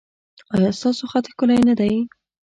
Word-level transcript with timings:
ایا 0.55 0.71
ستاسو 0.79 1.03
خط 1.11 1.25
ښکلی 1.31 1.59
نه 1.69 1.73
دی؟ 1.79 1.93